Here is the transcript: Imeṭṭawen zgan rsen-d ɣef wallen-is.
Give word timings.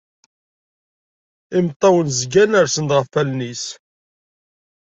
Imeṭṭawen 1.57 2.07
zgan 2.19 2.59
rsen-d 2.65 2.91
ɣef 2.93 3.07
wallen-is. 3.13 3.63